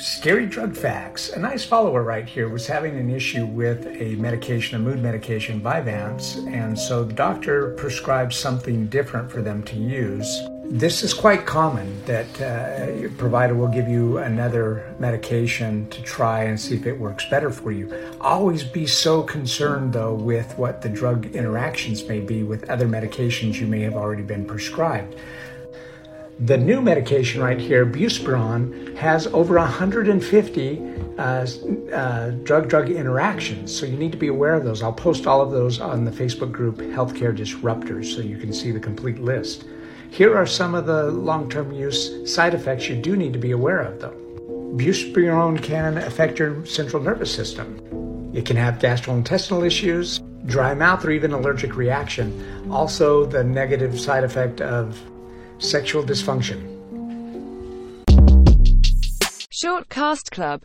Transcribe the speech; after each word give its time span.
Scary 0.00 0.46
Drug 0.46 0.74
Facts. 0.74 1.28
A 1.28 1.38
nice 1.38 1.62
follower 1.62 2.02
right 2.02 2.26
here 2.26 2.48
was 2.48 2.66
having 2.66 2.96
an 2.96 3.10
issue 3.10 3.44
with 3.44 3.86
a 3.86 4.14
medication, 4.16 4.76
a 4.76 4.78
mood 4.78 5.02
medication, 5.02 5.60
Vyvanse, 5.60 6.50
and 6.50 6.78
so 6.78 7.04
the 7.04 7.12
doctor 7.12 7.74
prescribed 7.74 8.32
something 8.32 8.86
different 8.86 9.30
for 9.30 9.42
them 9.42 9.62
to 9.64 9.76
use. 9.76 10.40
This 10.64 11.02
is 11.02 11.12
quite 11.12 11.44
common 11.44 12.02
that 12.06 12.40
uh, 12.40 12.92
your 12.92 13.10
provider 13.10 13.54
will 13.54 13.68
give 13.68 13.88
you 13.88 14.16
another 14.18 14.94
medication 14.98 15.86
to 15.90 16.00
try 16.02 16.44
and 16.44 16.58
see 16.58 16.76
if 16.76 16.86
it 16.86 16.98
works 16.98 17.28
better 17.28 17.50
for 17.50 17.70
you. 17.70 17.92
Always 18.22 18.64
be 18.64 18.86
so 18.86 19.22
concerned 19.22 19.92
though 19.92 20.14
with 20.14 20.56
what 20.56 20.80
the 20.80 20.88
drug 20.88 21.26
interactions 21.34 22.08
may 22.08 22.20
be 22.20 22.42
with 22.42 22.70
other 22.70 22.88
medications 22.88 23.56
you 23.56 23.66
may 23.66 23.80
have 23.80 23.96
already 23.96 24.22
been 24.22 24.46
prescribed. 24.46 25.14
The 26.42 26.56
new 26.56 26.80
medication 26.80 27.42
right 27.42 27.60
here, 27.60 27.84
buspirone, 27.84 28.96
has 28.96 29.26
over 29.26 29.56
150 29.56 30.82
uh, 31.18 31.46
uh, 31.92 32.30
drug-drug 32.30 32.88
interactions, 32.88 33.78
so 33.78 33.84
you 33.84 33.98
need 33.98 34.10
to 34.12 34.16
be 34.18 34.28
aware 34.28 34.54
of 34.54 34.64
those. 34.64 34.82
I'll 34.82 34.90
post 34.90 35.26
all 35.26 35.42
of 35.42 35.50
those 35.50 35.80
on 35.80 36.06
the 36.06 36.10
Facebook 36.10 36.50
group 36.50 36.78
Healthcare 36.78 37.36
Disruptors 37.36 38.14
so 38.14 38.22
you 38.22 38.38
can 38.38 38.54
see 38.54 38.70
the 38.70 38.80
complete 38.80 39.18
list. 39.18 39.66
Here 40.10 40.34
are 40.34 40.46
some 40.46 40.74
of 40.74 40.86
the 40.86 41.10
long-term 41.10 41.72
use 41.72 42.32
side 42.32 42.54
effects 42.54 42.88
you 42.88 42.96
do 42.96 43.16
need 43.16 43.34
to 43.34 43.38
be 43.38 43.50
aware 43.50 43.80
of, 43.80 44.00
though. 44.00 44.16
Buspirone 44.78 45.62
can 45.62 45.98
affect 45.98 46.38
your 46.38 46.64
central 46.64 47.02
nervous 47.02 47.34
system. 47.34 48.30
It 48.32 48.46
can 48.46 48.56
have 48.56 48.78
gastrointestinal 48.78 49.66
issues, 49.66 50.20
dry 50.46 50.72
mouth, 50.72 51.04
or 51.04 51.10
even 51.10 51.32
allergic 51.34 51.76
reaction. 51.76 52.70
Also, 52.70 53.26
the 53.26 53.44
negative 53.44 54.00
side 54.00 54.24
effect 54.24 54.62
of 54.62 54.98
sexual 55.60 56.02
dysfunction. 56.02 56.66
Short 59.52 59.88
Cast 59.90 60.30
Club 60.30 60.58